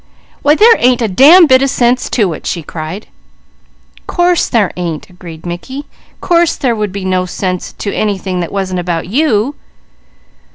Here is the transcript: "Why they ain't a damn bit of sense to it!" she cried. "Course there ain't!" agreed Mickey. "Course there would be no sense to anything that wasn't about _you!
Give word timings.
"Why 0.41 0.55
they 0.55 0.65
ain't 0.79 1.03
a 1.03 1.07
damn 1.07 1.45
bit 1.45 1.61
of 1.61 1.69
sense 1.69 2.09
to 2.09 2.33
it!" 2.33 2.47
she 2.47 2.63
cried. 2.63 3.05
"Course 4.07 4.49
there 4.49 4.71
ain't!" 4.75 5.07
agreed 5.11 5.45
Mickey. 5.45 5.85
"Course 6.21 6.55
there 6.55 6.75
would 6.75 6.91
be 6.91 7.05
no 7.05 7.27
sense 7.27 7.73
to 7.73 7.93
anything 7.93 8.39
that 8.39 8.51
wasn't 8.51 8.79
about 8.79 9.05
_you! 9.05 9.53